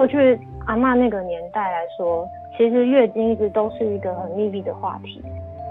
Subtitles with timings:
[0.00, 2.26] 过去阿嬷那个年代来说，
[2.56, 5.22] 其实月经一直都是一个很秘密的话题。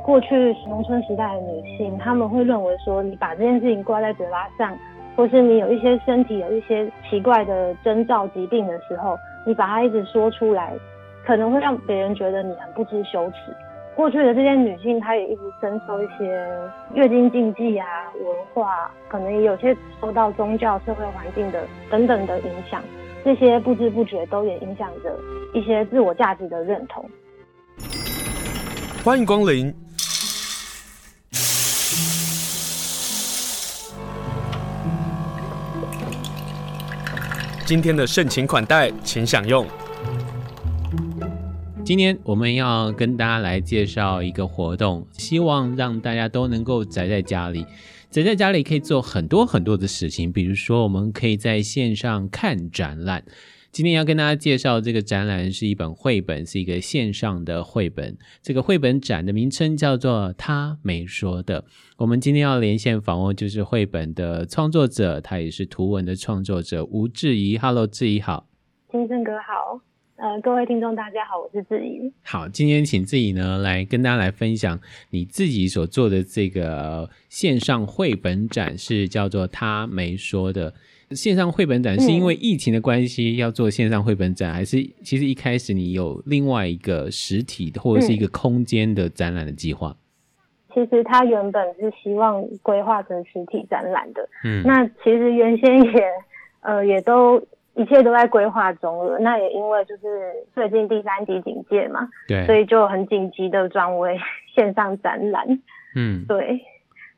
[0.05, 4.77] 过去农村时代的女性，她们会认为说，你把这件事情挂在嘴巴上，
[5.15, 10.73] 或是你有一些身体有一些奇怪的征兆、疾病的时候，你把它一直说出来，
[11.25, 13.51] 可能会让别人觉得你很不知羞耻。
[13.95, 16.47] 过去的这些女性，她也一直深受一些
[16.93, 17.87] 月经禁忌啊、
[18.23, 22.79] 文化，可能也有些受到宗教、社会环境的等等的影响，
[23.23, 25.19] 这些不知不觉都也影响着
[25.53, 27.07] 一些自我价值的认同。
[29.03, 29.73] 欢迎光临。
[37.65, 39.63] 今天的盛情款待，请享用。
[41.89, 47.65] 今天我们要跟大家来介绍一个活动，希望让大家都能够宅在家里，
[48.11, 53.23] 宅在家里可以做很多很多的事情，比如说我们可以在线上看展览。
[53.71, 58.15] 今天要跟大家介绍这个展览是一本绘本，是一个线上的绘本。
[58.43, 61.63] 这个绘本展的名称叫做《他没说的》。
[61.97, 67.57] 我们今天要连线访问就是绘本的创作者，他也是图文的创作者吴志怡。
[67.57, 68.45] Hello，志怡好。
[68.91, 69.81] 金正哥好。
[70.19, 72.11] 呃，各位听众大家好，我是志怡。
[72.25, 74.77] 好，今天请志怡呢来跟大家来分享
[75.11, 80.73] 你自己所做的这个线上绘本展，是叫做《他没说的》。
[81.15, 89.95] 线上绘本展是因为疫情的关系要做线上绘本展，嗯，还是其实一开始你有另外一个实体或者是一个空间的展览的计划？
[90.73, 94.27] 其实他原本是希望规划成实体展览的。
[94.43, 96.03] 嗯，那其实原先也
[96.59, 97.41] 呃也都
[97.75, 99.17] 一切都在规划中了。
[99.19, 104.19] 那也因为就是最近第三级警戒嘛，对，所以就很紧急的转为
[104.55, 105.45] 线上展览。
[105.95, 106.59] 嗯，对。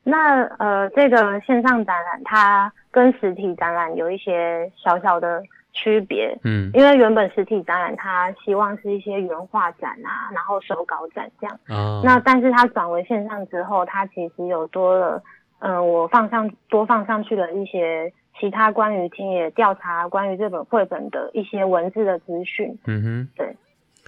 [0.04, 2.72] 那呃这个线上展览它。
[2.94, 5.42] 跟实体展览有一些小小的
[5.72, 15.24] 区别，嗯，因为原本实体展览它希望是一些原画展啊，然后手稿展这样，哦，那但是它转为线上之后，它其实有多了，
[15.60, 23.56] 嗯、呃，我放上多放上去了一些其他关于田野调查、关于这本绘本的一些文字的资讯，嗯哼，对，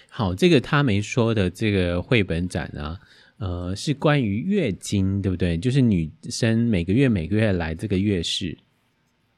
[0.09, 2.97] 好，这个他没说的这个绘本展啊。
[3.39, 5.57] 呃，是关于月经，对不对？
[5.57, 8.57] 就是女生每个月每个月来这个月事。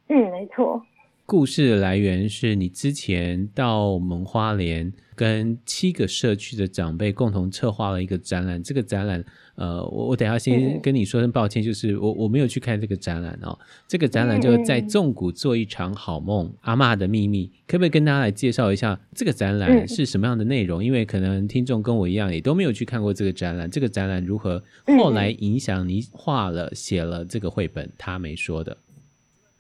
[0.10, 0.80] 嗯，没错。
[1.28, 8.62] 故事的来源是你之前到我们花莲跟七个社区的长辈共同策划了一个展览。
[8.62, 9.26] 这个展览，
[9.56, 13.58] 呃，我我等一下先跟你说声抱歉，就是我我没有去看这个展览哦。
[13.88, 20.84] 这个展览就在纵谷做一场好梦，阿嬷的秘密，可不可以跟大家来介绍一下这个展览是什么样的内容？
[20.86, 23.68] 因为可能听众跟我一样也都没有去看过这个展览。
[23.68, 24.64] 这个展览如何
[25.00, 27.92] 后来影响你画了写了这个绘本？
[27.98, 28.78] 他没说的。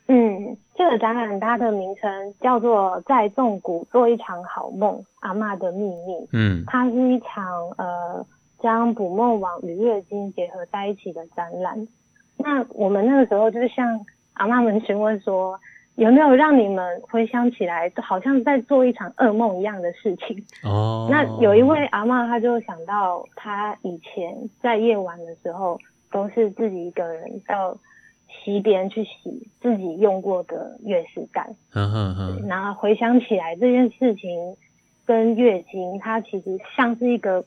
[0.07, 6.13] 嗯，这个展览它的名称叫做《在纵谷做一场好梦：阿嬷的秘密》。
[6.31, 7.43] 嗯，它是一场
[7.77, 8.23] 呃
[8.59, 11.87] 将捕梦网与月经结合在一起的展览。
[12.37, 15.59] 那我们那个时候就是向阿嬷们询问说，
[15.95, 20.37] 有没有让你们回想起来，好像在做一场噩梦一样的事情？
[20.63, 25.79] 哦，那有一位阿嬷，她就想到她以前在夜晚的时候，
[26.11, 27.75] 都是自己一个人到。
[28.43, 34.55] 溪边去洗自己用过的月事带，嗯哼哼，然后回想起来这件事情
[35.05, 37.43] 跟月经，它其实像是一个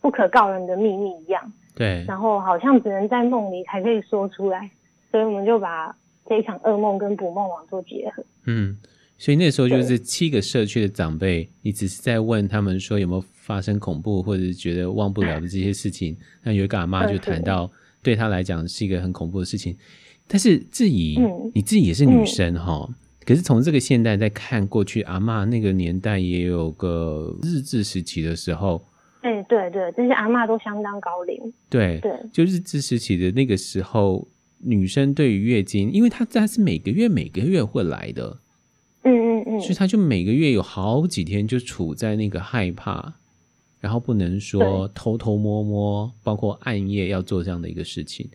[0.00, 4.70] 不可告人的秘密一样，对，然后好像只能在梦里才可以说出来，
[5.10, 5.96] 所以我们就把
[6.28, 8.24] 这一场噩梦跟捕梦网做结合。
[8.46, 8.76] 嗯，
[9.16, 17.70] 所以那时候就是七个社区的长辈，你只是在问他们说有没有发生恐怖或者是觉得忘不了的这些事情，那有一个阿妈就谈到，
[18.02, 19.76] 对他来讲是一个很恐怖的事情。
[20.28, 22.94] 但是志怡、嗯，你自己也是女生哈、嗯，
[23.24, 28.84] 可是从这个现代再看过去，阿嬷那个年代也有个日治时期的时候，
[29.20, 34.26] 哎、欸，对对，这些阿嬷都相当高龄，对对，就日治时期的那个时候，
[34.58, 38.40] 女生对于月经，因为她她是每个月每个月会来的，
[39.02, 43.14] 嗯嗯嗯，所以她就每个月有好几天就处在那个害怕，
[43.78, 48.28] 然后不能说偷偷摸摸，包括暗夜要做这样的一个事情。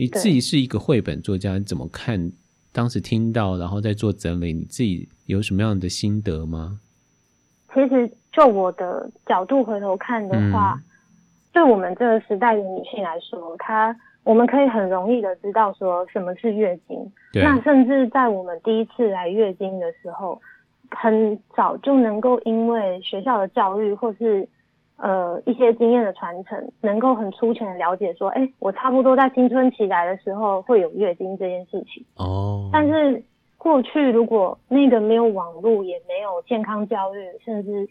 [0.00, 2.32] 你自己是一个绘本作家，你怎么看？
[2.72, 6.80] 当时听到，然后再做整理，你自己有什么样的心得吗？
[7.74, 10.84] 其实，就我的角度回头看的话，嗯、
[11.52, 13.94] 对我们这个时代的女性来说，她
[14.24, 17.12] 我们可以很容易的知道说什么是月经。
[17.34, 20.40] 那甚至在我们第一次来月经的时候，
[20.88, 24.48] 很早就能够因为学校的教育或是。
[25.02, 32.04] 呃，一些经验的传承，能够很粗浅的了解说，哎，我差不多在青春期来的时候会有月经这件事情。
[32.16, 32.68] 哦。
[32.70, 33.22] 但是
[33.56, 37.88] 过去如果那个没有网络，也没有健康教育，甚至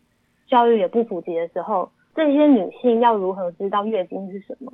[0.48, 4.72] 教育也不普及的时候，这些女性要如何知道月经是什么？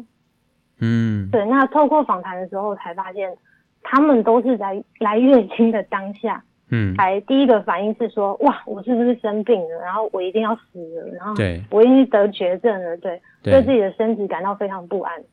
[0.81, 1.45] 嗯，对。
[1.45, 3.37] 那透过访谈的时候才发现，
[3.81, 9.79] 她们都是在来月经的当下，嗯，还第一个反应是说，哇，我是不是生病了？
[9.83, 15.23] 然后我一定要死了，然后对，我已经得绝症了，对，对，对自己的身体感到非常不安，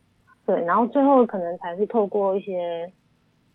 [0.46, 0.62] 对。
[0.64, 2.90] 然后最后可能才是透过一些。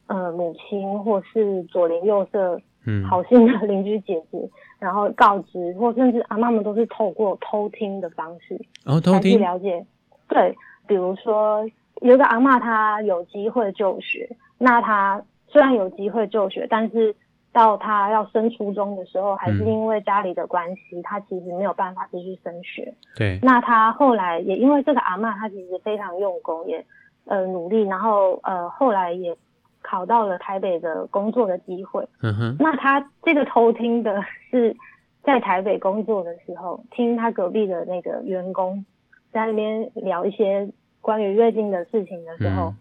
[0.09, 9.85] 呃，母亲或是左邻右舍，嗯，好心的邻居姐姐，嗯，然后告知，或甚至阿妈们都是透过偷听的方式，然后偷听了解。
[10.29, 10.55] 对，
[10.87, 11.69] 比如说
[11.99, 17.13] 有一个阿妈，她有机会就学，那她虽然有机会就学，但是
[17.57, 22.93] 到他要升初中的时候，还是因为家里的关系，他其实没有办法继续升学。
[23.15, 26.85] 对，那他后来也因为这个阿嬷，他其实非常用功，也
[27.25, 29.35] 呃努力，然后呃后来也。
[29.83, 32.57] 考到了台北的工作的机会，嗯哼。
[32.59, 34.21] 那他这个偷听的
[34.51, 34.75] 是
[35.23, 38.83] 在台北工作的时候，听他隔壁的那个员工
[39.31, 40.67] 在那边聊一些
[40.99, 42.77] 关于月经的事情的时候，嗯、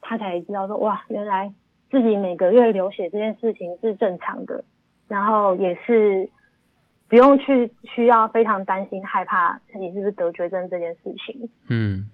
[0.00, 1.52] 他才知道说哇，原来
[1.90, 4.64] 自己每个月流血这件事情是正常的，
[5.06, 6.28] 然后也是
[7.08, 11.48] 不用去需要非常担心害怕自己是不是得绝症这件事情。
[11.68, 12.08] 嗯，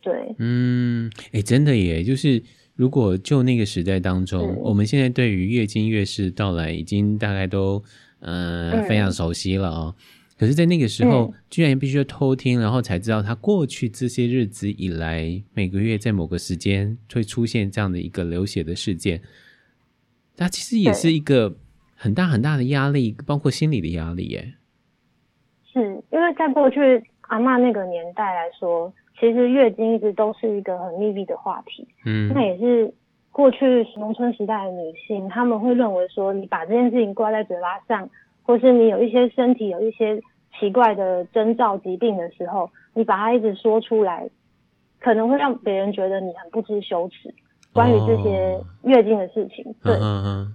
[0.00, 2.42] 对，嗯，哎、欸，真的耶，就是。
[2.76, 7.80] 如果就那个时代当中，我们现在对于月经月事到来已经大概都
[8.18, 9.94] 呃非常熟悉了哦。
[10.38, 19.20] 可是，在那个时候，居然必须要偷听，然后才知道他过去这些日子以来，每个月在某个时间会出现这样的一个流血的事件。
[20.36, 21.56] 它其实也是一个
[21.94, 24.54] 很大很大的压力，包括心理的压力耶。
[25.72, 28.92] 是因为在过去阿嬷那个年代来说。
[29.16, 32.92] 其实月经一直都是一个很秘密的话题，嗯，那也是
[33.30, 33.64] 过去
[33.96, 38.10] 农村时代的女性，她们会认为说，你把这件事情挂在嘴巴上，
[38.44, 40.22] 或是你有一些身体有一些
[40.58, 44.28] 奇怪的征兆疾病的时候，你把它一直说出来，
[45.00, 47.34] 可能会让别人觉得你很不知羞耻，
[47.72, 49.94] 关于这些月经的事情，对。
[50.00, 50.54] 嗯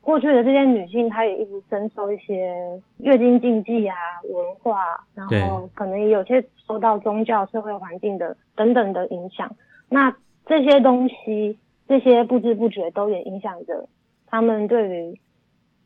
[0.00, 3.94] 过去的这些女性，她也一直深受一些月经禁忌啊、
[4.30, 9.54] 文化，然后可能也有些受到宗教、社会环境的等等的影响。
[9.90, 13.86] 那这些东西，这些不知不觉都也影响着
[14.26, 15.20] 他们对于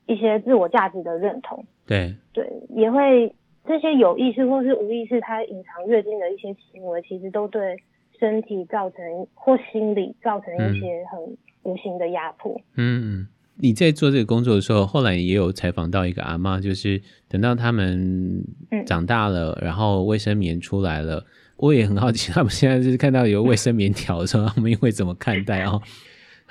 [0.07, 1.65] 一些自我价值的认同。
[1.87, 3.35] 对对，也会
[3.67, 7.77] 这些有意识或是无意识，它隐藏月经的一些行为，其实都对
[8.19, 8.99] 身体造成
[9.35, 11.21] 或心理造成一些很
[11.63, 12.61] 无形的压迫。
[12.77, 13.21] 嗯。
[13.21, 18.43] 嗯你在做这个工作的时候，后来也有采访到一个阿妈，就是等到他们
[18.87, 21.23] 长大了，嗯、然后卫生棉出来了，
[21.59, 25.81] 我也很好奇，他们现在就是看到有卫生棉条的时候，他们会怎么看待哦？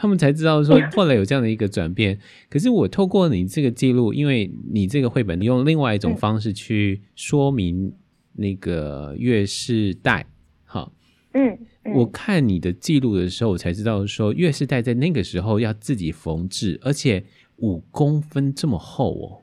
[0.01, 2.17] 他们才知道说 后来有这样的一个转变。
[2.49, 7.93] 可是我透过你这个记录，因为你这个绘本你用另外一种方式去说明
[8.33, 10.25] 那个月事带，
[10.65, 10.91] 哈，
[11.33, 11.55] 嗯。
[11.93, 17.23] 我看你的记录的时候，我才知道说月事带在那个时候要自己缝制，而且
[17.57, 19.41] 五公分这么厚哦。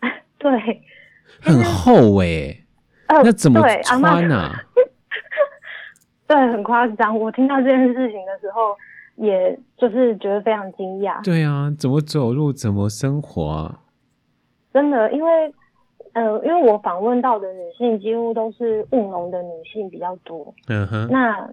[0.38, 0.50] 对，
[1.40, 2.64] 很厚哎、欸
[3.08, 3.22] 呃。
[3.22, 4.62] 那怎么穿呢、啊？
[6.26, 7.18] 对，很夸张。
[7.18, 8.76] 我听到这件事情的时候，
[9.20, 11.24] 也就是觉得非常惊讶。
[11.24, 13.80] 对啊，怎么走路，怎么生活啊？
[14.72, 15.54] 真的，因为。
[16.12, 20.52] 呃，因为我访问到的女性几乎都是务农的女性比较多。
[20.66, 21.08] 嗯哼。
[21.08, 21.48] 那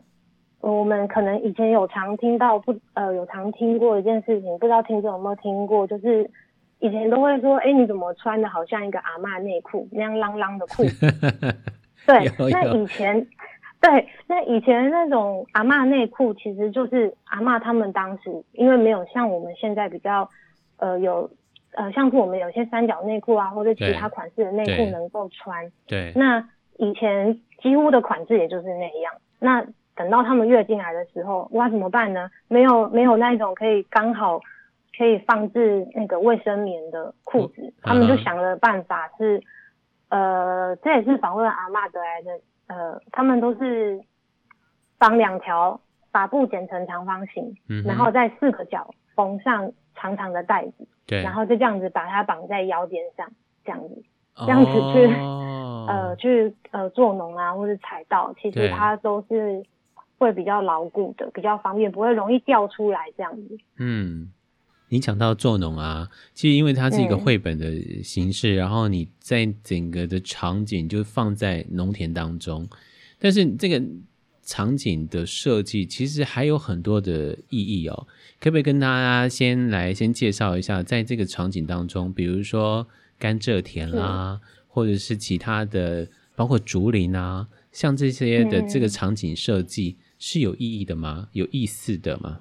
[0.62, 6.28] 我们可能以前有常听到不呃有常听过一件事情，不知道听众有没有听过，就是
[6.80, 11.06] 以前都会说，哎，你怎么穿的好像一个阿嬷内裤那样啷啷的裤子？
[12.08, 13.28] 对，那以前
[13.82, 20.30] 对，那以前那种阿嬷内裤其实就是阿嬷他们当时因为没有像我们现在比较
[20.78, 21.30] 呃有。
[21.74, 25.72] 呃，像是我们有些三角内裤啊，或者其他款式的内裤能够穿。
[25.86, 26.12] 对。
[26.16, 26.44] 那
[26.78, 29.14] 以前几乎的款式也就是那样。
[29.38, 32.32] 那等到他们月经来的时候，哇，怎么办呢？
[32.48, 34.40] 没有没有那种可以刚好
[34.98, 39.40] 可以放置那个卫生棉的裤子，他们就想了办法是，
[40.10, 42.32] 呃，这也是访问阿嬷得来的。
[42.68, 44.00] 呃，他们都是
[44.98, 45.80] 绑两条，
[46.12, 50.88] 把布剪成长方形，嗯，然后在四个角缝上长长的带子。
[51.06, 53.32] 对，然后就这样子把它绑在腰间上，
[53.64, 54.04] 这样子，
[54.36, 59.64] 这样子去， 哦、呃，去呃做农啊，或者采稻，其实它都是
[60.18, 63.58] 会比较牢固的，比较方便，不会容易掉出来这样子。
[63.80, 64.34] 嗯，
[64.90, 72.68] 你讲到做农啊，其实因为它是一个绘本的形式，嗯，然后你在整个的场景就放在农田当中，
[73.20, 73.84] 但是这个
[74.44, 78.08] 场景的设计其实还有很多的意义哦。
[78.40, 82.88] 可不可以跟大家先来先介绍一下，在这个场景当中，比如说
[83.20, 91.28] 甘蔗田啦、啊，或者是其他的，包括竹林啊，像这些的这个场景设计是有意义的吗？
[91.34, 92.40] 有意思的吗？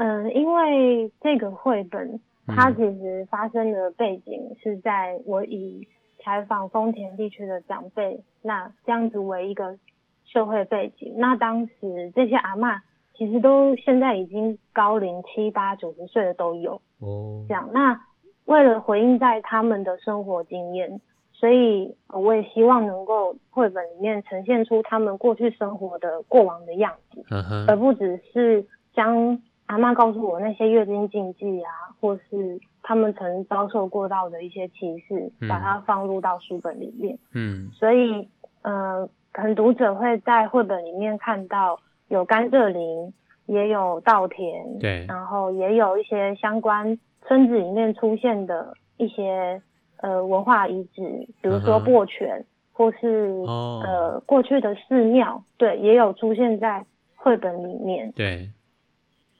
[0.00, 5.86] 嗯、呃，因为这个绘本它其实发生的背景是在我以
[6.18, 9.78] 采访丰田地区的长辈，那这样子为一个
[10.24, 11.12] 社会背景。
[11.18, 12.80] 那当时这些阿嬷
[13.14, 17.44] 其实都现在已经高龄七八九十岁的都有哦。
[17.46, 18.00] 这样，那
[18.46, 20.98] 为了回应在他们的生活经验，
[21.34, 27.22] 所以我也希望能够绘本里面呈现出他们过去生活的过往的样子，
[27.68, 28.64] 而不只是
[28.94, 29.38] 将。
[29.70, 37.16] 阿妈告诉我那些月经禁忌啊，或是他们曾遭受过到的一些歧视，嗯、把它放入到书本里面。
[37.32, 38.28] 嗯，所以
[38.62, 43.14] 呃，可能读者会在绘本里面看到有甘蔗林，
[43.46, 49.62] 也有稻田，对，然后也有一些相关村子里面出现的一些
[49.98, 56.84] 呃文化遗址，比如说薄泉，嗯、或是、哦、呃过去的寺庙，对，也有出现在
[57.14, 58.10] 绘本里面。
[58.16, 58.50] 对。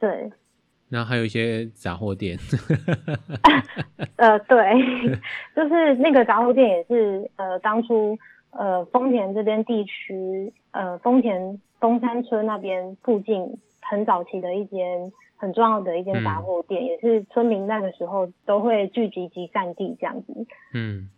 [0.00, 0.32] 对，
[0.88, 2.36] 然后还有一些杂货店，
[4.16, 4.58] 呃，对，
[5.54, 8.18] 就是那个杂货店也是呃，当初
[8.50, 20.46] 呃丰田这边地区呃丰田东山村那边附近很早期的一间很重要的一间杂货店，嗯，也是村民那个时候都会聚集集散地这样子。
[20.74, 21.08] 嗯，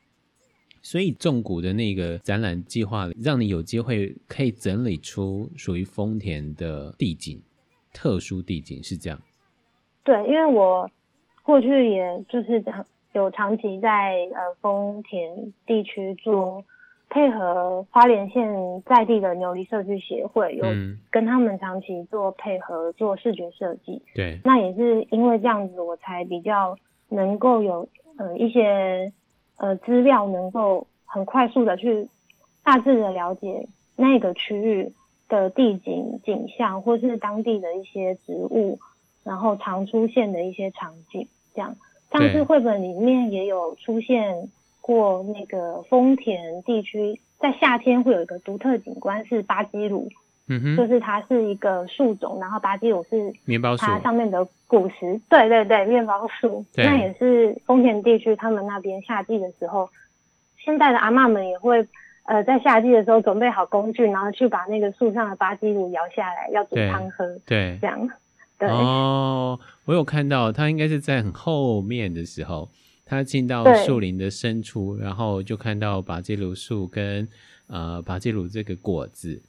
[0.82, 7.40] 所以重谷的那个展览计划，让你有机会可以整理出属于丰田的地景。
[7.92, 9.18] 特殊地景是这样，
[10.02, 10.90] 对，因为我
[11.42, 12.64] 过去也就是
[13.12, 16.64] 有长期在呃丰田地区做
[17.10, 20.64] 配合花莲县在地的牛犁社区协会，有
[21.10, 24.00] 跟他们长期做配合做视觉设计。
[24.14, 26.76] 对，那也是因为这样子，我才比较
[27.10, 29.12] 能够有呃一些
[29.58, 32.08] 呃资料，能够很快速的去
[32.64, 34.90] 大致的了解那个区域。
[35.32, 38.78] 的地景景象，或是当地的一些植物，
[39.24, 41.74] 然后常出现的一些场景，这样。
[42.10, 44.50] 上次绘本里面也有出现
[44.82, 50.06] 过那个丰田地区，在夏天会有一个独特景观是巴基鲁，
[50.48, 59.88] 嗯哼，就是它是一个树种，然后巴基鲁是面包树，它上面的果实，对对对，面包树，那也是丰田地区他们那边夏季的时候，
[60.62, 61.88] 现在的阿妈们也会。
[62.24, 67.26] 呃，在夏季的时候准备好工具，然后去把那个树上的巴基鲁摇下来，要煮汤喝。
[67.44, 68.08] 对，这样。
[68.58, 68.68] 对。
[68.68, 72.70] 哦，我有看到，他应该是在很后面的时候，
[73.04, 77.26] 他进到树林的深处，然后就看到巴基鲁树跟
[77.66, 79.42] 呃巴基鲁这个果子。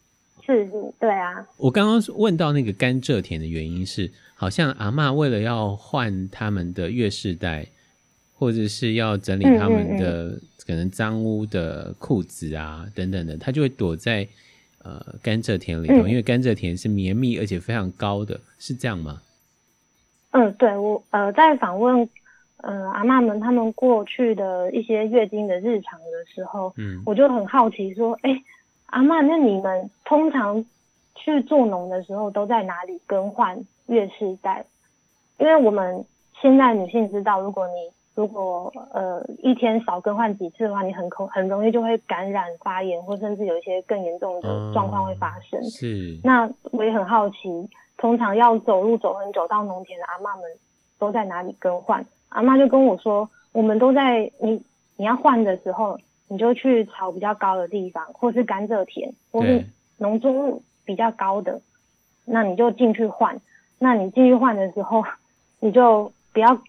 [0.45, 1.45] 是是，对啊。
[1.57, 7.67] 我刚刚问到那个甘蔗田的原因是，好像阿嬷为了要换他们的月事带，
[8.43, 10.27] 或者是要整理他们的。
[10.27, 14.25] 嗯嗯嗯可能脏污的裤子啊，等等的，它就会躲在
[14.81, 19.21] 呃甘蔗田里头，嗯，因为甘蔗田是绵密而且非常高的，是这样吗？
[20.31, 22.07] 嗯，对，我呃在访问
[22.61, 28.31] 呃阿妈们他们过去的一些月经的日常的时候，嗯，我就很好奇说，哎，
[28.85, 30.63] 阿妈，那你们通常
[31.13, 34.65] 去做农的时候都在哪里更换月事带？
[35.39, 36.05] 因为我们
[36.41, 45.59] 现在女性知道，如果你如果呃一天少更换几次的话，你很可很容易就会感染发炎，或甚至有一些更严重的状况会发生。
[45.59, 46.19] 嗯、是。
[46.23, 47.37] 那我也很好奇，
[47.97, 50.43] 通常要走路走很久到农田的阿嬷们
[50.99, 52.05] 都在哪里更换？
[52.29, 54.61] 阿嬷就跟我说，我们都在你
[54.95, 59.65] 你要换的时候，你就去草比较高的地方，或是甘蔗田，或是
[59.97, 61.59] 农作物比较高的，
[62.25, 63.41] 那你就进去换。
[63.79, 65.03] 那你进去换的时候，
[65.59, 66.61] 你就不要。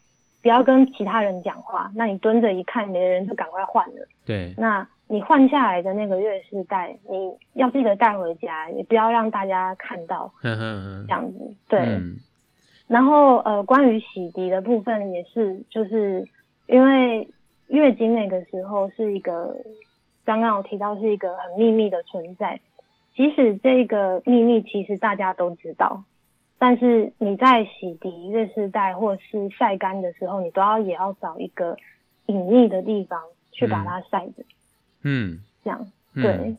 [0.44, 4.06] 不要跟其他人讲话，那你蹲着一看，别人就赶快换了。
[4.26, 10.30] 对，那你换下来的那个月事带，你要记得带回家，也不要让大家看到。
[10.42, 11.80] 嗯嗯这样子，对。
[11.80, 12.16] 嗯、
[12.86, 16.28] 然后呃，关于洗涤的部分也是，就是
[16.66, 17.26] 因为
[17.68, 19.56] 月经那个时候是一个，
[20.26, 22.60] 刚刚我提到是一个很秘密的存在，
[23.16, 26.04] 即使这个秘密其实大家都知道。
[26.58, 31.76] 但是你在洗涤月事带或是晒干的时候，你都要也要找一个
[32.26, 33.20] 隐秘的地方
[33.52, 34.44] 去把它晒着。
[35.02, 36.58] 嗯，这样对、嗯。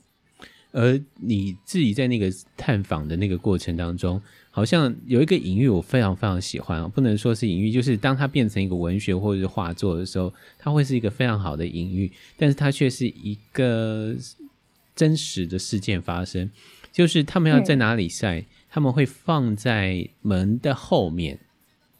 [0.71, 4.21] 而你自己在那个探访的那个过程当中，
[4.51, 6.87] 好像有一个隐喻，我非常非常喜欢啊。
[6.87, 14.13] 不能说是隐喻，就是当它变成一个文学或者是画作的时候，它会是一个非常好的隐喻，但是它却是一个
[14.93, 16.51] 真实的事件发生。
[16.91, 21.39] 就是他们要在哪里晒，嗯、他们会放在门的后面，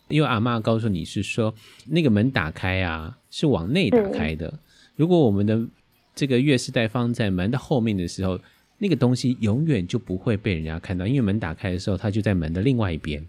[0.10, 1.56] 因为阿妈告诉你是说，
[1.86, 4.50] 那个门打开啊，是往内打开的。
[4.50, 4.60] 嗯、
[4.98, 5.66] 如果我们的
[6.14, 8.38] 这个月事带放在门的后面的时候，
[8.78, 13.26] 那个东西永远就不会被人家看到，因为门打开的时候，它就在门的另外一边。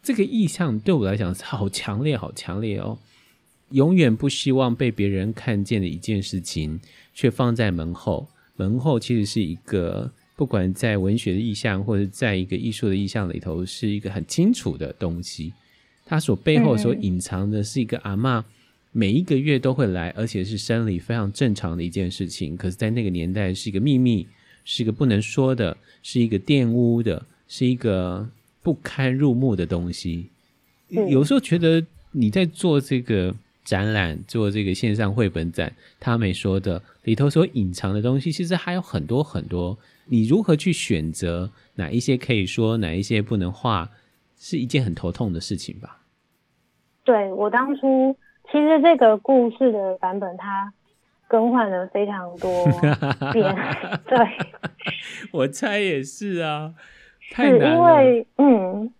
[0.00, 2.96] 这个意象对我来讲是好强烈，好强烈哦！
[3.70, 6.78] 永远不希望被别人看见的一件事情，
[7.12, 8.28] 却放在门后。
[8.54, 15.52] 门后其实是一个，不管在文学的意象，或者在一个艺术的意象里头，是一个很清楚的东西。
[16.06, 18.42] 它所背后所隐藏的是一个阿嬷，
[18.90, 22.56] 每一个月都会来，而且是生理非常正常的一件事情。
[22.56, 24.26] 可是，在那个年代，是一个秘密，
[24.64, 28.26] 是一个不能说的，是一个玷污的，是一个。
[28.62, 30.26] 不堪入目的东西，
[30.88, 31.82] 有时候觉得
[32.12, 39.78] 你在做这个展览，做这个线上绘本展，他没说的里头所隐藏的东西，其实还有很多很多。
[40.10, 43.88] 你如何去选择哪一些可以说，哪一些不能画，
[44.36, 46.00] 是一件很头痛的事情吧？
[47.04, 48.16] 对，我当初
[48.50, 50.72] 其实这个故事的版本，它
[51.28, 52.50] 更换了非常多
[53.32, 53.54] 遍。
[54.06, 54.18] 对，
[55.32, 56.74] 我猜也是啊。
[57.20, 58.92] 是因为，嗯，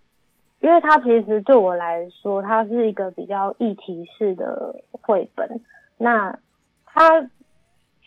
[0.61, 5.61] 因为它其实对我来说，它是一个比较议题式的绘本。
[5.99, 6.39] 那
[6.87, 7.29] 它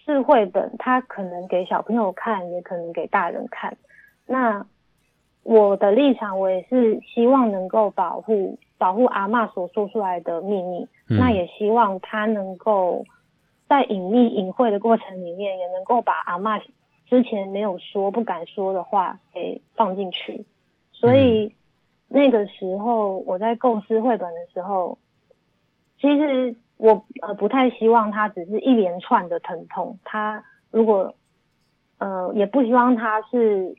[0.06, 3.78] 是绘本，它可能给小朋友看，也可能给大人看。
[4.26, 4.66] 那
[5.44, 10.88] 我的立场，我也是希望能够保护保护阿妈所说出来的秘密。
[11.10, 13.06] 嗯、那也希望他能够
[13.68, 16.60] 在隐秘隐晦的过程里面，也能够把阿妈。
[17.06, 20.46] 之前没有说不敢说的话给放进去，
[20.92, 21.54] 所以
[22.08, 24.98] 那个时候我在构思绘本的时候，
[26.00, 31.16] 其实我呃不太希望它只是一连串的疼痛，它如果
[31.98, 33.76] 呃也不希望它是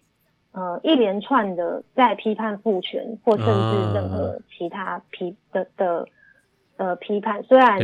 [0.53, 6.09] 呃一连串的在批判父权或甚至任何其他批的的
[6.79, 7.79] 呃批判，虽然。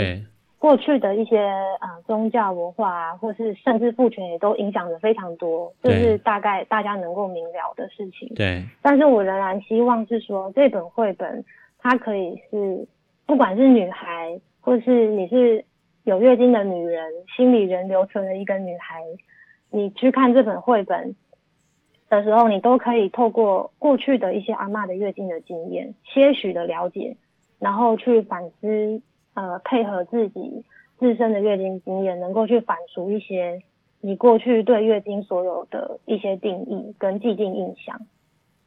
[0.60, 1.38] 过去的一些
[1.78, 8.28] 啊、呃、宗教文化啊，或是甚至父权也都影响着非常多，这是大概大家能够明了的事情。
[8.34, 8.62] 对。
[8.82, 11.42] 但是我仍然希望是说，这本绘本
[11.78, 12.86] 它可以是，
[13.24, 15.64] 不管是女孩，或是你是
[16.04, 19.02] 有月经的女人，心里仍留存了一个女孩，
[19.70, 21.14] 你去看这本绘本
[22.08, 27.16] 的时候，你都可以透过过去的一些阿嬷的月经的经验，些许的了解，
[27.58, 29.02] 然后去反思。
[29.32, 30.64] 呃，配合自己
[30.98, 33.62] 自身的月经经验，能够去反刍一些
[34.00, 38.00] 你过去对月经所有的一些定义跟既定印象，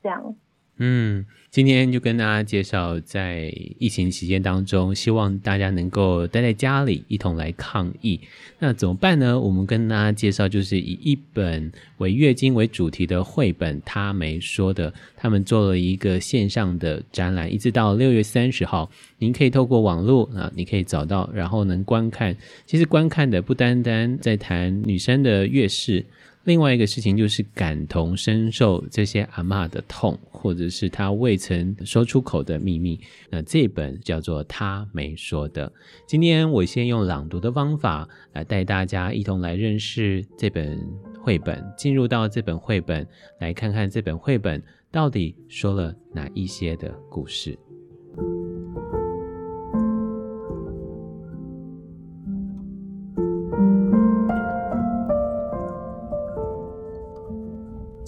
[0.02, 0.36] 这样。
[0.78, 8.20] 嗯，今天就跟大家介绍，在疫情期间当中，希望大家能够待在家里，一同来抗疫。
[8.58, 9.40] 那怎么办呢？
[9.40, 22.36] 我们跟大家介绍，就是以一本为月经为主题的绘本，他没说的，他们做了一个线上的展览，一直到六月三十号，您可以透过网络啊，你可以找到，然后能观看。
[22.66, 26.04] 其实观看的不单单在谈女生的月事。
[26.44, 33.00] 另外一个事情就是感同身受这些阿嬷的痛，或者是她未曾说出口的秘密。
[33.30, 35.70] 那这本叫做《她没说的》。
[36.06, 40.78] 今天我先用朗读的方法来带大家一同来认识这本
[41.22, 43.08] 绘本，进入到这本绘本，
[43.40, 47.58] 来看看这本绘本到底说了哪一些的故事。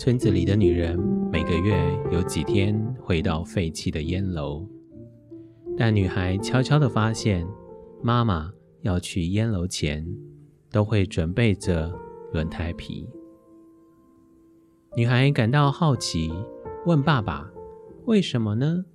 [0.05, 0.99] 村子里的女人
[1.31, 1.75] 每个月
[2.11, 4.63] 有几天会到废弃的烟楼，
[5.75, 7.43] 但女孩悄悄地发现，
[8.03, 10.05] 妈妈要去烟楼前
[10.71, 11.91] 都会准备着
[12.31, 13.09] 轮胎皮。
[14.95, 16.31] 女孩感到好奇，
[16.85, 17.49] 问爸爸
[18.05, 18.85] ：“为什么呢？”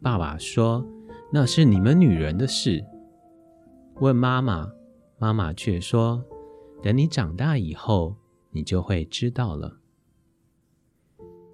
[0.00, 0.86] 爸爸说
[1.34, 2.84] ：“那是你们女人的事。”
[3.98, 4.70] 问妈妈，
[5.18, 6.24] 妈妈却说
[6.80, 8.14] ：“等你长大以后，
[8.52, 9.77] 你就会知道了。”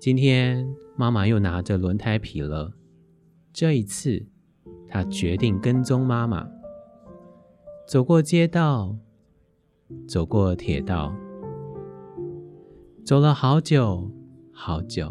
[0.05, 2.71] 今天妈妈又拿着轮胎皮了。
[3.55, 4.23] 这一次，
[4.87, 6.47] 她决定跟踪妈妈，
[7.89, 8.95] 走过街道，
[10.07, 11.11] 走过铁道，
[13.03, 14.11] 走了好久
[14.53, 15.11] 好久，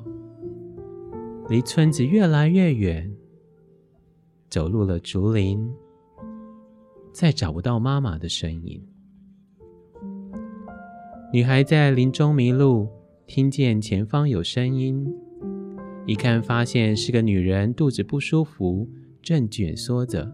[1.49, 3.11] 离村子越来越远，
[4.47, 5.73] 走入了竹林，
[7.11, 8.79] 再找不到妈妈的身影。
[11.33, 12.87] 女孩在林中迷路。
[13.33, 15.11] 听见前方有声音，
[16.05, 18.87] 一看发现是个女人，肚子不舒服，
[19.23, 20.31] 正蜷缩着。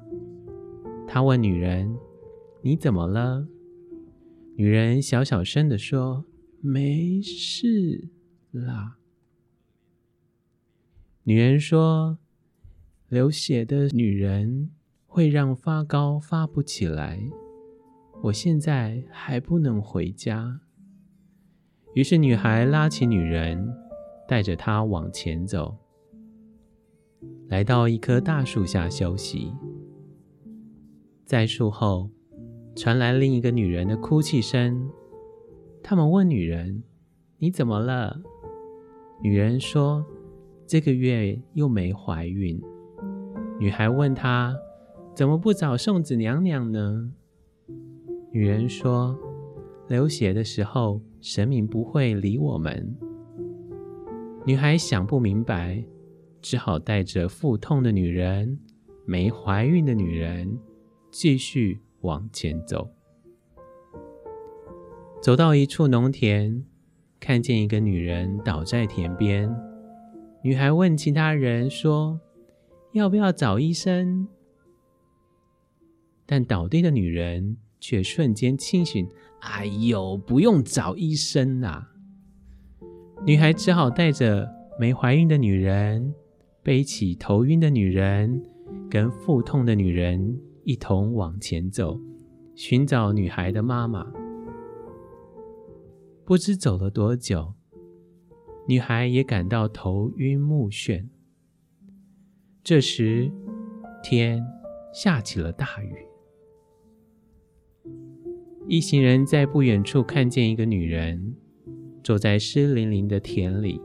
[1.07, 1.95] 她问女人
[2.61, 3.47] ：“你怎么了？”
[4.57, 6.25] 女人小小声的说
[6.59, 8.09] ：“没事。”
[8.51, 8.97] 啦。
[11.23, 12.17] 女人说
[13.07, 14.71] ：“流血的女人
[15.07, 17.17] 会让发糕发不起来。
[18.23, 20.59] 我现在还不能回家。”
[21.93, 23.67] 于是女孩拉起女人，
[24.27, 25.75] 带着她往前走，
[27.47, 29.51] 来到一棵大树下休息。
[31.25, 32.09] 在树后
[32.75, 34.89] 传来另一个女人的哭泣声。
[35.81, 36.83] 他们问女人
[37.39, 38.21] ：“你怎么了？”
[39.21, 40.05] 女人说
[40.67, 42.61] ：“这个月又没怀孕。”
[43.59, 44.55] 女孩问她
[45.15, 47.11] ：“怎么不找送子娘娘呢？”
[48.31, 49.17] 女人说
[49.89, 52.95] ：“流血的时候，神明不会理我们。”
[54.45, 55.83] 女孩想不明白，
[56.41, 58.59] 只好带着腹痛的女人、
[59.05, 60.57] 没怀孕的女人，
[61.11, 62.89] 继续往前走。
[65.21, 66.63] 走到一处农田，
[67.19, 69.53] 看见一个女人倒在田边。
[70.41, 72.21] 女孩问其他人说
[72.93, 74.27] ：“要不要找医生？”
[76.25, 79.07] 但倒地的女人却瞬间清醒
[79.41, 81.91] ：“哎呦，不用找医生啊！”
[83.25, 86.13] 女孩只好带着没怀孕的女人、
[86.63, 88.43] 背起头晕的女人
[88.89, 91.99] 跟腹痛的女人一同往前走，
[92.55, 94.05] 寻找女孩的妈妈。
[96.25, 97.53] 不知走了多久，
[98.67, 101.07] 女孩也感到头晕目眩。
[102.63, 103.31] 这时，
[104.03, 104.45] 天
[104.93, 106.08] 下起了大雨。
[108.71, 111.35] 一行人在不远处看见一个女人
[112.03, 113.81] 坐在湿淋淋的田里，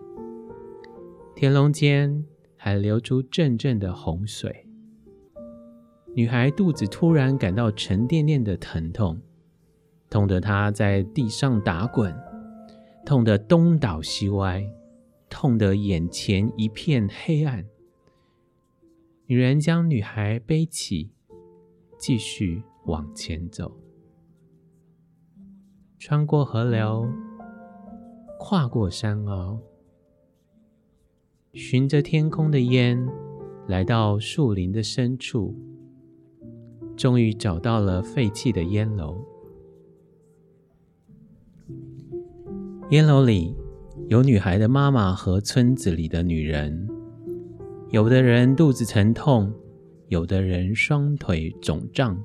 [1.34, 2.22] 田笼间
[2.54, 4.66] 还流出阵阵的洪水。
[6.14, 9.18] 女孩肚子突然感到沉甸甸的疼痛，
[10.10, 12.14] 痛得她在地上打滚。
[13.06, 14.62] 痛得东倒西歪，
[15.30, 17.64] 痛得眼前一片黑暗。
[19.24, 21.10] 女人将女孩背起，
[21.98, 23.74] 继续往前走，
[26.06, 27.08] 穿过河流，
[28.38, 29.58] 跨过山坳，
[31.54, 33.08] 循着天空的烟，
[33.68, 35.56] 来到树林的深处，
[36.94, 39.16] 终于找到了废弃的烟楼。
[42.90, 43.56] 烟楼里
[44.08, 46.86] 有女孩的妈妈和村子里的女人，
[47.88, 49.50] 有的人肚子疼痛，
[50.08, 52.22] 有的人双腿肿胀，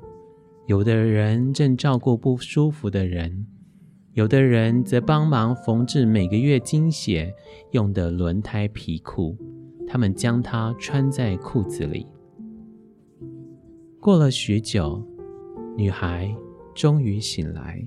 [0.68, 3.48] 有的人正照顾不舒服的人，
[4.19, 7.34] 有的人则帮忙缝制每个月经血
[7.71, 9.34] 用的轮胎皮裤，
[9.88, 12.05] 他们将它穿在裤子里。
[14.01, 15.01] 过了许久，
[15.77, 16.36] 女孩
[16.75, 17.82] 终于醒来。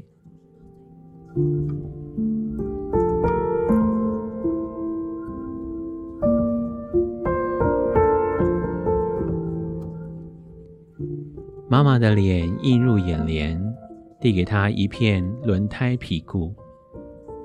[11.69, 13.72] 妈妈的脸映入眼帘，
[14.23, 16.55] 递给她一片轮胎皮裤，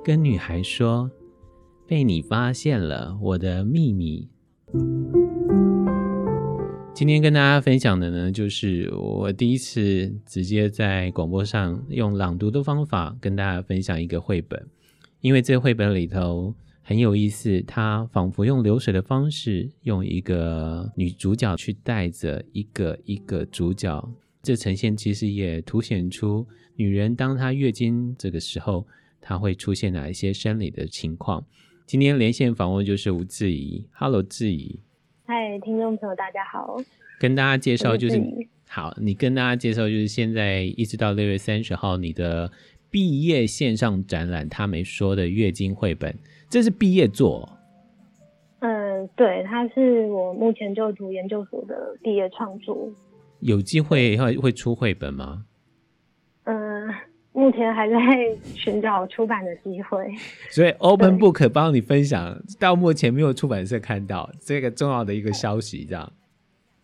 [0.03, 1.09] 跟女孩说
[1.87, 4.29] ：“被你发现了，我的秘密。”
[6.93, 14.63] 今天跟大家分享的呢，就是我第一次直接在广播上用朗读的方法跟大家分享一个绘本，
[15.21, 24.07] 因为这绘本里头很有意思，它仿佛用流水的方式，用一个女主角去带着一个一个主角。
[24.47, 28.87] 这呈现其实也凸显出女人当她月经这个时候，
[29.19, 31.43] 她会出现哪一些生理的情况。
[31.85, 34.79] 今天连线访问就是吴志怡，Hello，志怡。
[35.25, 36.77] 嗨，听众朋友，大家好。
[37.19, 38.23] 跟大家介绍就是
[38.69, 42.49] 好，你跟大家介绍就是现在一直到六月三十号，你的
[42.89, 46.17] 毕业线上展览，他没说的月经绘本，
[46.49, 47.49] 这是毕业作。
[48.59, 52.89] 嗯，对，它是我目前就读研究所的毕业创作。
[53.39, 55.45] 有机会会会出绘本吗？
[56.43, 56.87] 嗯，
[57.33, 57.95] 目前还在
[58.55, 60.11] 寻找出版的机会。
[60.49, 66.11] 所以 Open Book 帮你分享，到目前没有出版社看到这个重要的一个消息，这样。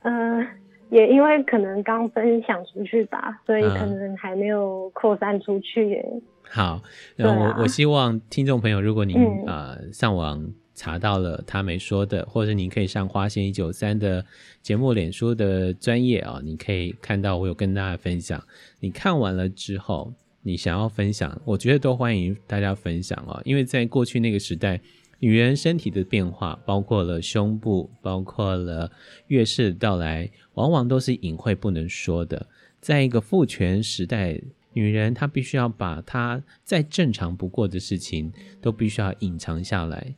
[0.02, 0.46] 嗯，
[0.90, 6.06] 也因为可能刚分享出去吧，所以可能还没有扩散出去耶。
[6.14, 6.82] 嗯、好，
[7.16, 10.54] 那我、啊、我希望听众朋友，如果您啊、嗯呃、上网。
[10.76, 14.26] 查到了她没说的，或者您可以上花仙一九三的
[14.62, 18.44] 节目脸书的专业啊，你可以看到我有跟大家分享。
[18.80, 24.82] 你看完了之后，你想要分享，我觉得都欢迎大家分享啊，因为在过去那个时代，
[25.20, 28.92] 女人身体的变化，包括了胸部，包括了
[29.28, 32.48] 月事的到来，往往都是隐晦不能说的。
[32.82, 34.38] 在一个父权时代
[34.74, 40.14] 女人她必须要把她再正常不过的事情都必须要隐藏下来。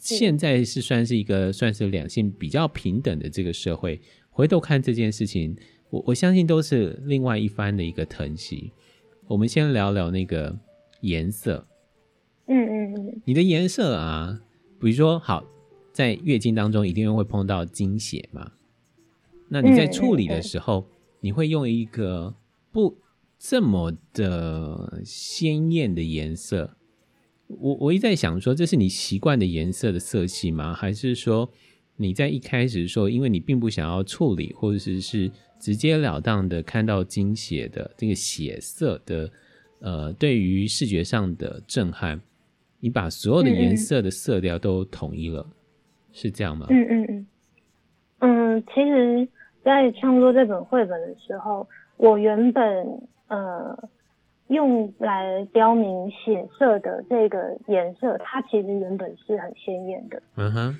[0.00, 5.54] 现在是算是一个算是两性比较平等的这个社会，回头看这件事情，
[5.90, 8.72] 我我相信都是另外一番的一个疼惜。
[9.28, 10.58] 我们先聊聊那个
[11.02, 11.66] 颜色，
[12.46, 14.40] 嗯嗯嗯，你的颜色啊，
[14.80, 15.44] 比如说好，
[15.92, 18.52] 在月经当中一定会碰到经血嘛，
[19.50, 20.88] 那你在处理的时候，
[21.20, 22.34] 你会用一个
[22.72, 22.96] 不
[23.38, 26.74] 这么的鲜艳的颜色。
[27.58, 30.72] 我我一直在想说，这是你习惯的颜色的色系吗？
[30.72, 31.50] 还是说
[31.96, 39.30] 你在一开始说，因为你并不想要处理，或者是是直截了当的看到经血的这个血色的，
[39.80, 42.20] 呃，对于视觉上的震撼，
[42.78, 45.52] 你把所有的颜色的色调都统一了，嗯、
[46.12, 46.66] 是这样吗？
[46.70, 47.26] 嗯嗯嗯
[48.20, 49.28] 嗯，其实，
[49.64, 52.64] 在创作这本绘本的时候，我原本
[53.28, 53.88] 呃。
[54.50, 60.20] 用来标明血色的这个颜色，它其实原本是很鲜艳的。
[60.36, 60.78] 嗯哼，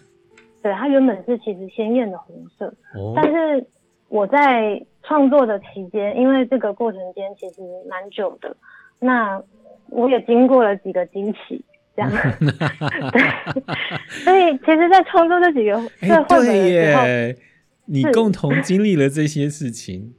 [0.61, 2.67] 对，它原本是其实鲜艳的红色。
[2.95, 3.13] 哦。
[3.15, 3.65] 但是
[4.09, 8.57] 我在创作的期间，因为这个过程间其实蛮久的，
[8.99, 9.41] 那
[9.89, 12.11] 我也经过了几个惊喜，这样。
[13.13, 13.23] 对。
[14.25, 17.37] 所以其实，在创作这几个绘本的时候，欸、
[17.87, 20.13] 你共同经历了这些事情。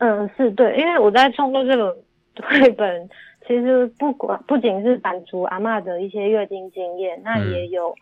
[0.00, 1.96] 嗯，是对，因为我在创作这个。
[2.42, 3.08] 绘本
[3.46, 7.94] 其实不管不仅是满足阿嬷的一些月经经验，那也有、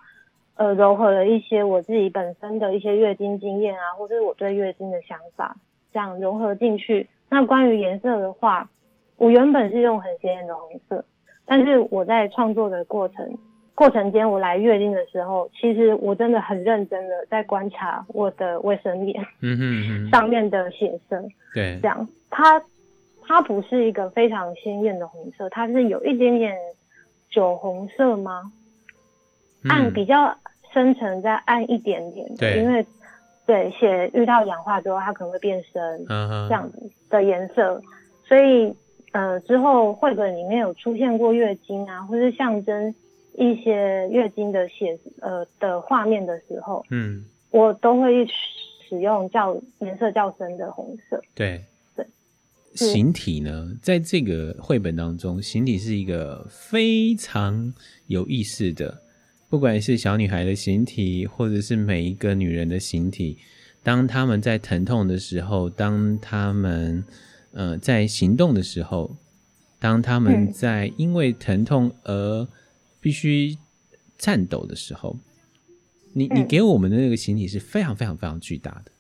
[0.57, 5.57] 嗯、呃柔合了一些我自己本身的一些月经经验啊，或者是我对月经的想法，
[5.93, 7.09] 这样融合进去。
[7.29, 8.69] 那关于颜色的话，
[9.17, 11.05] 我原本是用很鲜艳的红色，
[11.45, 13.39] 但是我在创作的过程
[13.77, 21.23] 过程间，我来月经的时候，其实我真的很认真的在观察我的卫生棉，嗯哼，上面的血色，
[21.55, 22.61] 对，这样它。
[23.27, 26.57] 它不是一个非常鲜艳的红色，它是有一点点
[27.29, 28.53] 酒红色吗？
[29.65, 30.37] 嗯、暗比较
[30.73, 32.33] 深层，再暗一点点。
[32.37, 32.87] 对，因为
[33.45, 37.83] 对血遇到氧化之后，它可能会变深，嗯、这样子的颜色。
[38.25, 38.75] 所以
[39.13, 42.95] 呃，之后绘本里面有出现过月经啊，或是象征
[43.35, 48.27] 一些月经的血呃的画面的时候，嗯，我都会
[48.89, 51.21] 使用较颜色较深的红色。
[51.35, 51.61] 对。
[52.77, 57.73] 形体呢，在这个绘本当中，形体是一个非常
[58.07, 59.03] 有意思的，
[59.49, 63.39] 不管是小女孩的形体，或者是每一个女人的形体，
[63.83, 67.05] 当她们在疼痛的时候，当她们
[67.53, 69.17] 呃在行动的时候，
[69.79, 72.47] 当她们在因为疼痛而
[73.01, 73.57] 必须
[74.19, 75.19] 颤抖的时候，
[76.13, 78.93] 你你给我们的那个形体是非常非常非常巨大的。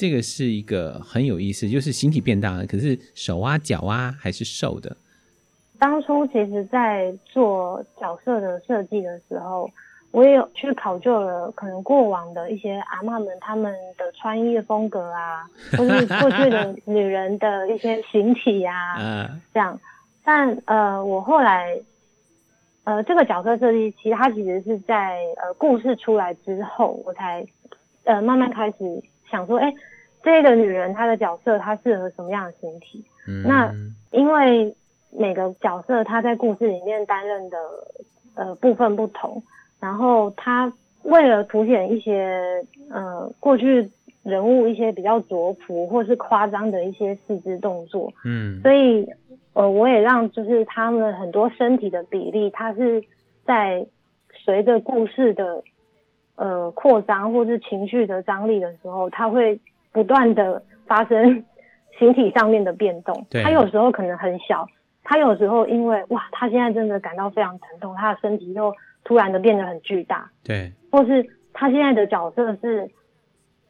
[0.00, 4.96] 这个是一个很有意思，就是形体变大了，可是手啊脚啊还是瘦的。
[5.78, 9.70] 当初其实，在做角色的设计的时候，
[10.10, 15.44] 我也有去考究了可能过往的一些阿妈们他们的穿衣的风格啊，
[15.76, 18.96] 或是过去的女人的一些形体啊，
[19.52, 19.78] 这样。
[20.24, 21.78] 但呃，我后来
[22.84, 27.46] 呃，这个角色设计，其实它其实是在呃故事出来之后，我才
[28.04, 29.72] 呃慢慢开始想说，哎。
[30.22, 33.02] 这个女人她的角色她适合什么样的形体？
[33.26, 33.72] 嗯，那
[34.10, 34.76] 因为
[35.08, 37.56] 每个角色她在故事里面担任的
[38.34, 39.42] 呃部分不同，
[39.80, 40.70] 然后她
[41.04, 43.90] 为了凸显一些呃过去
[44.22, 49.08] 人物一些比较拙朴或是夸张的一些四肢动作，嗯，所以
[49.54, 53.02] 呃我也让就是他们很多身体的比例，它是
[53.46, 53.86] 在
[54.44, 55.62] 随着故事的
[56.40, 59.60] 呃扩张或是情绪的张力的时候，它会。
[59.92, 61.44] 不断的发生
[61.98, 64.64] 形体上面的变动，它有时候可能很小，
[65.02, 68.72] 它有时候因为哇，他现在真的感到非常疼痛，他的身体又
[69.02, 72.88] 突然的变得很巨大，对，或是他现在的角色是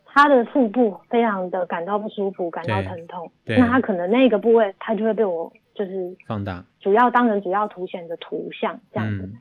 [0.04, 9.22] 他的腹部非常的感到不舒服，感到疼痛，那他可能那个部位他就会被我就是放大，主要当成主要凸显的图像这样子。
[9.22, 9.38] 嗯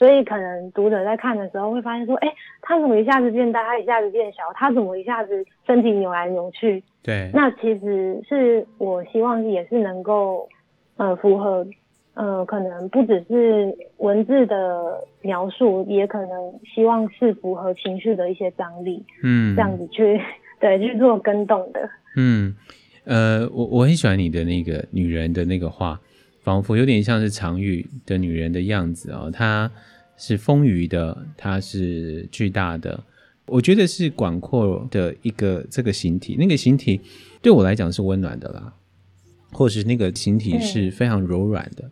[0.00, 6.82] 所以可能读者在看的时候会发现说，哎、欸，他怎么一下子变大，他一下子变小，他怎么一下子身体扭来扭去？
[7.02, 10.48] 对，那其实是我希望也是能够，
[10.96, 11.66] 呃，符合，
[12.14, 20.18] 呃，可能不只是文字的描述，也可能希望是符合情绪的一些张力，嗯，这样子去
[20.58, 21.90] 对去做跟动的。
[22.16, 22.56] 嗯，
[23.04, 26.00] 呃，我我很喜欢你的那个女人的那个画。
[26.42, 29.70] 仿佛有点像是常雨的女人的样子哦，她
[30.16, 33.02] 是丰腴的，她是巨大的，
[33.46, 37.00] 我觉得是广阔的一个这个形体，那个形体
[37.42, 38.72] 对我来讲是温暖的啦。
[39.52, 41.82] 或是那个形体是非常柔软的。
[41.84, 41.90] 嗯、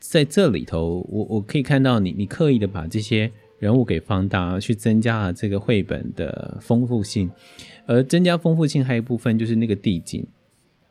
[0.00, 3.30] 在这里头，我我可以看到你，你刻意的把这些
[3.60, 7.30] 人物给放大，去增加了这个绘本的丰富性。
[7.86, 10.26] 而增加丰富性还有一部分就是那个地景，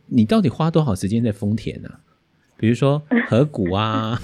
[0.05, 1.99] 你到底花多少时间在丰田呢、啊？
[2.57, 4.17] 比如说河谷啊、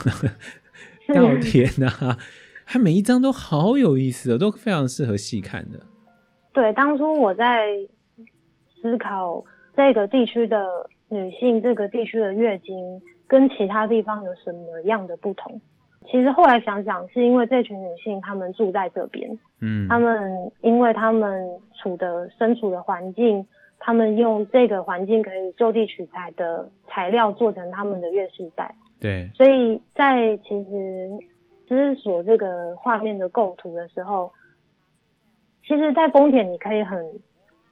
[1.14, 2.18] 稻田啊，
[2.66, 5.80] 它每一张都好有意思哦，都非常适合细看的。
[6.54, 7.68] 对，当初我在
[8.82, 9.44] 思考
[9.76, 10.66] 这个地区的
[11.10, 15.60] 女性，这个地区的月经跟其他地方有什么样的不同？
[16.10, 19.30] 其实后来想想，是因为这群女性她们住在这边，
[19.62, 21.48] 嗯，她们因为她们
[21.82, 23.46] 处的身处的环境，
[23.84, 31.10] 她们用这个环境可以就地取材的材料做成他们的月事带，对，所以在其实
[31.68, 34.32] 思索这个画面的构图的时候，
[35.68, 37.04] 其实，在丰田你可以很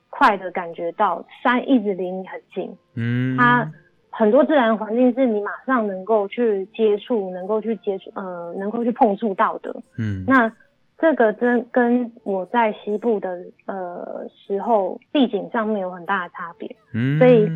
[0.10, 3.72] 快的感觉到山一直离你很近，嗯，它。
[4.12, 9.74] 很多自然环境是你马上能够去接触，能够去接触，呃，能够去碰触到的。
[9.98, 10.52] 嗯，那
[11.02, 16.76] 这个真跟我在西部的呃时候地景上面有很大的差别。
[16.94, 17.50] 嗯，所以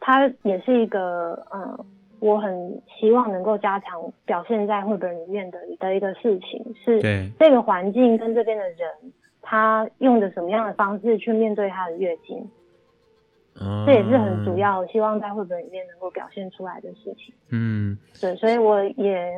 [0.00, 1.84] 它也是一个呃，
[2.20, 7.00] 我很希望能够加强表现在绘本里面的的一个事情，是
[7.38, 8.90] 这个环境跟这边的人，
[9.40, 12.48] 他用的什么样的方式去面对他的月经。
[13.86, 17.34] 这也是很主要，希望在绘本里面能够表现出来的事情。
[17.50, 19.34] 嗯，对，所以我也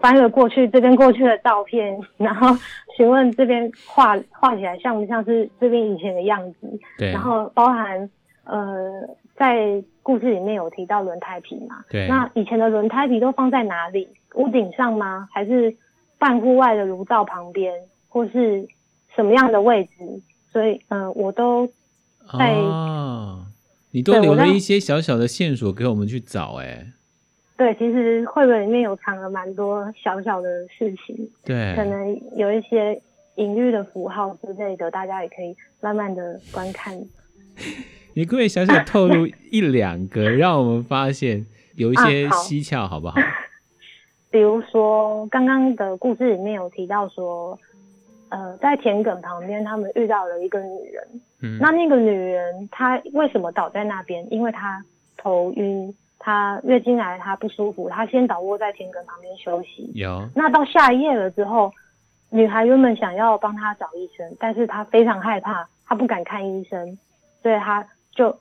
[0.00, 2.48] 翻了过去这边过去的照片， 然后
[2.96, 6.78] 询问这边画画起来像不像是这边以前的样子。
[6.98, 7.12] 对。
[7.12, 8.08] 然后包含
[8.44, 8.90] 呃，
[9.36, 11.84] 在故事里面有提到轮胎皮嘛？
[11.88, 12.06] 对。
[12.08, 14.08] 那以前的轮胎皮都放在哪里？
[14.34, 15.28] 屋顶上吗？
[15.32, 15.74] 还是
[16.18, 17.72] 半户外的炉灶旁边，
[18.08, 18.68] 或是
[19.14, 19.90] 什么样的位置？
[20.52, 21.70] 所以，嗯、呃，我都。
[22.32, 23.46] 哦，
[23.90, 26.86] 你都留了一些小小的线索给我们去找哎、欸。
[27.56, 33.00] 对，其实绘本里面有藏了蛮多小小的事情，对，可能有一些
[33.36, 36.94] 隐喻的符号之类的，大家也可以慢慢的观看。
[38.14, 43.14] 你可不可以小小透露一两个， 让我们发现有一些蹊跷，好不好？
[44.30, 47.58] 比如说刚刚的故事里面有提到说。
[48.30, 51.06] 呃，在田埂旁边，他们遇到了一个女人。
[51.40, 54.26] 嗯，那那个女人她为什么倒在那边？
[54.32, 54.84] 因为她
[55.16, 59.90] 头晕，她月经来，她不舒服，她先倒卧在田埂旁边休息。
[59.94, 60.28] 有。
[60.34, 61.72] 那到下一夜了之后，
[62.30, 66.98] 女孩原本想要帮她找医生，但是她非常害怕，她不敢看医生，
[67.42, 68.36] 所以她就。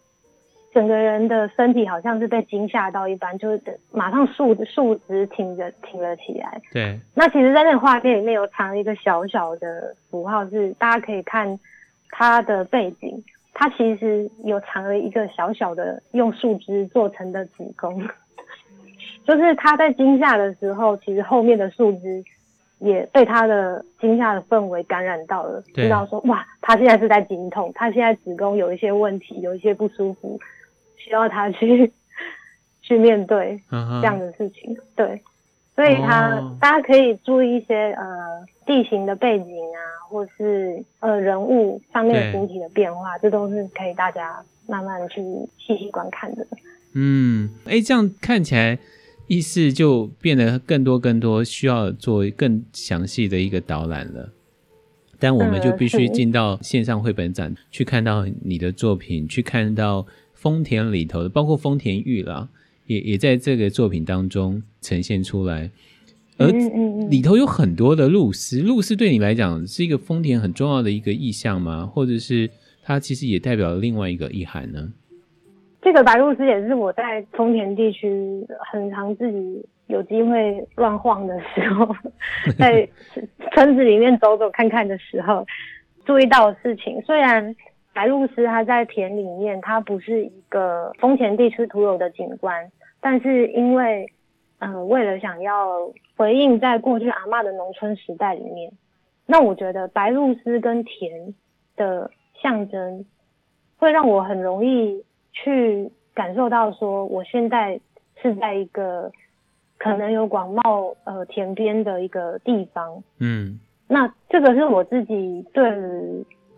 [0.74, 6.60] 整个人的身体好像是被惊吓到一般，就是马上竖竖直挺着挺了起来。
[6.72, 11.60] 对，那其实，在那个画面里面有藏一个小小的符号，是大家可以看
[12.10, 18.02] 它的背景，它其实有藏了一个小小的用树枝做成的子宫，
[19.26, 22.24] 就是他在惊吓的时候，其实后面的树枝
[22.80, 30.40] 也被他的惊吓的氛围感染到了，知道说哇，他现在是在经痛，他现在子宫有一些问题，有一些不舒服。
[30.96, 31.92] 需要他去
[32.82, 34.84] 去面对这样的事情，uh -huh.
[34.96, 35.22] 对，
[35.76, 36.60] 所以他、oh.
[36.62, 45.22] 大家可以注意一些呃地形的背景啊，或是呃人物上面的形体的变化，这都是可以大家慢慢去
[45.58, 46.46] 细细观看的。
[46.94, 48.78] 嗯，哎，这样看起来
[49.28, 54.32] 意思就变得更多更多，需要做更详细的一个导览了。
[55.20, 60.06] 但我们就必须进到线上绘本展、嗯、去看到你的作品，去看到。
[60.36, 62.50] 丰田里头的，包括丰田玉啦，
[62.86, 65.72] 也也在这个作品当中呈现出来。
[66.38, 66.48] 而
[67.10, 71.86] 里头有很多的露丝，露丝对你来讲是一个丰田很重要的一个意象吗？
[71.86, 72.50] 或者是
[72.84, 74.92] 它其实也代表了另外一个意涵呢？
[75.82, 78.10] 这个白露丝也是我在丰田地区
[78.72, 81.96] 很常自己有机会乱晃的时候，
[82.58, 82.88] 在
[83.54, 85.46] 村子里面走走看看的时候
[86.06, 87.02] 注意到的事情。
[87.02, 87.56] 虽然。
[87.96, 94.12] 白露丝它在田里面，它不是一个丰田地区独有的景观，但是因为，
[94.64, 98.72] 呃，为了想要回应在过去阿妈的农村时代里面，
[99.26, 101.34] 那我觉得白露丝跟田
[101.76, 102.10] 的
[102.42, 103.06] 象征，
[103.78, 105.04] 会让我很容易
[105.34, 107.80] 去感受到说，我现在
[108.22, 109.12] 是在一个
[109.78, 115.72] 可能有广袤呃田边的一个地方，嗯，那这个是我自己对。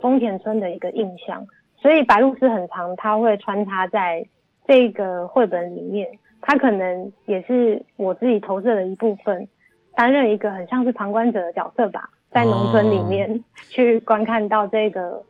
[0.02, 1.48] 丰田村的一个印象，
[1.78, 4.24] 所以白露丝很长，它会穿插在
[4.68, 9.48] 这个绘本里面，它可能也是我自己投射的一部分，
[9.96, 15.24] 担任一个很像是旁观者的角色吧，在农村里面去观看到这个，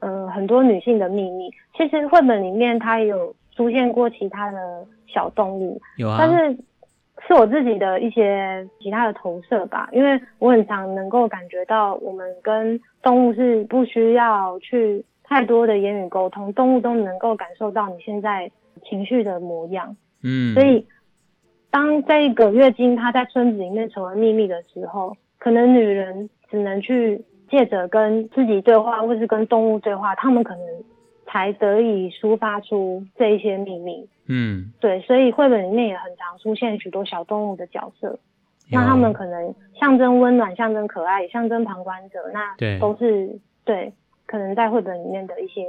[0.00, 1.50] 呃，很多女性的秘密。
[1.76, 6.58] 其实绘本里面它也有出现过其他的小动物，有啊，但是
[7.26, 18.50] 是我自己的一些其他的投射吧，因为我很常能够感觉到，我们跟动物是不需要去太多的言语沟通，动物都能够感受到你现在
[18.84, 20.86] 情绪的模样，嗯，所以
[21.70, 30.64] 当这个月经它在村子里面成为秘密的时候，可能女人只能去借着跟自己对话，或是跟动物对话，他们可能。
[31.30, 34.08] 才得以抒发出这一些秘密。
[34.28, 38.18] 嗯，对，所以绘本里面也很常出现许多小动物的角色，
[38.72, 43.26] 那他们可能象征温暖、象征可爱、也象征旁观者，那都是
[43.66, 43.92] 对，对，
[44.24, 45.66] 可能在绘本里面的一些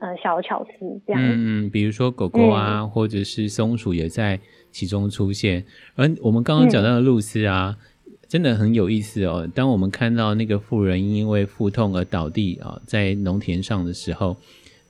[0.00, 1.22] 呃小巧思这样。
[1.22, 4.40] 嗯嗯，比如说狗狗啊，嗯、或者是松鼠也在
[4.72, 5.64] 其中出现。
[5.94, 7.78] 而我们刚刚讲到的露丝啊。
[7.78, 7.86] 嗯
[8.30, 9.50] 真的很有意思哦！
[9.52, 14.36] 当我们看到那个妇人因为腹痛而倒地啊，在农田上的时候，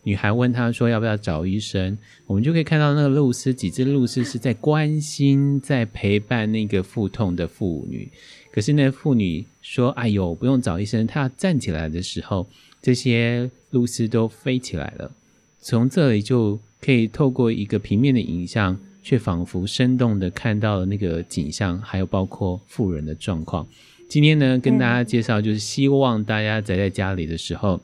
[0.03, 1.97] 女孩问她说要不要找医生，
[2.27, 8.11] 我们就可以看到那个露丝，几只露丝是在关心、在陪伴那个腹痛的妇女。
[8.53, 12.47] 可是那妇女说：“哎呦，不用找医生。”她站起来的时候，
[12.81, 15.13] 这些露丝都飞起来了。
[15.61, 18.79] 从这里就可以透过一个平面的影像。
[19.03, 23.67] 却仿佛生动地看到了那个景象，还有包括富人的状况。
[24.07, 27.81] 今天呢，跟大家介绍，就是希望大家宅在家里的时候，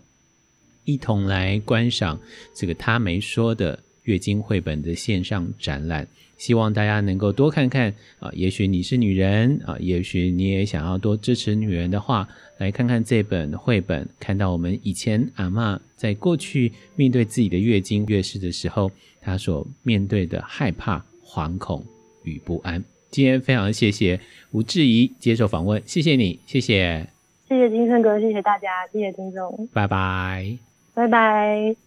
[0.84, 2.20] 一同来观赏
[2.54, 6.06] 这个他没说的月经绘本的线上展览。
[6.36, 12.28] 希望大家能够多看看啊，也许你是女人啊，也许你也想要多支持女人的话，
[12.58, 21.84] 来看看这本绘本，看到我们以前阿嬷在过去面对自己的月经月事的时候，她所面对的害怕、惶恐
[22.24, 22.84] 与不安。
[23.08, 24.20] 今天非常谢谢
[24.50, 27.06] 吴志怡接受访问，谢谢你，谢谢，
[27.48, 30.58] 谢谢金生哥，谢谢大家，谢谢听众，拜拜，
[30.92, 31.85] 拜拜。